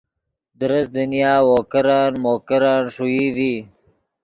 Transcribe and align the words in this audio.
درست 0.59 0.89
دنیا 0.97 1.33
وو 1.47 1.57
کرن 1.71 2.11
مو 2.23 2.33
کرن 2.47 2.79
ݰوئی 2.93 3.25
ڤی 3.35 3.53